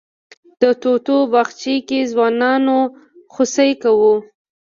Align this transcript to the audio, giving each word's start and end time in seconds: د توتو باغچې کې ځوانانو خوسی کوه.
د 0.61 0.63
توتو 0.81 1.17
باغچې 1.31 1.75
کې 1.87 1.99
ځوانانو 2.11 2.77
خوسی 3.33 3.71
کوه. 3.83 4.13